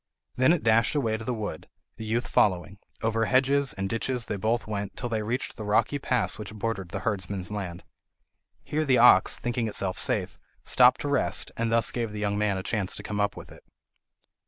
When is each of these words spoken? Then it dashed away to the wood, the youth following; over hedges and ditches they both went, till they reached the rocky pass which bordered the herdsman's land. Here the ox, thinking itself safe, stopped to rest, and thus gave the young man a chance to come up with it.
Then 0.35 0.51
it 0.51 0.63
dashed 0.63 0.95
away 0.95 1.15
to 1.17 1.23
the 1.23 1.31
wood, 1.31 1.69
the 1.97 2.05
youth 2.05 2.25
following; 2.27 2.79
over 3.03 3.25
hedges 3.25 3.73
and 3.73 3.87
ditches 3.87 4.25
they 4.25 4.35
both 4.35 4.65
went, 4.65 4.97
till 4.97 5.09
they 5.09 5.21
reached 5.21 5.57
the 5.57 5.63
rocky 5.63 5.99
pass 5.99 6.39
which 6.39 6.55
bordered 6.55 6.89
the 6.89 7.01
herdsman's 7.01 7.51
land. 7.51 7.83
Here 8.63 8.83
the 8.83 8.97
ox, 8.97 9.37
thinking 9.37 9.67
itself 9.67 9.99
safe, 9.99 10.39
stopped 10.63 11.01
to 11.01 11.07
rest, 11.07 11.51
and 11.55 11.71
thus 11.71 11.91
gave 11.91 12.13
the 12.13 12.19
young 12.19 12.35
man 12.35 12.57
a 12.57 12.63
chance 12.63 12.95
to 12.95 13.03
come 13.03 13.19
up 13.19 13.37
with 13.37 13.51
it. 13.51 13.63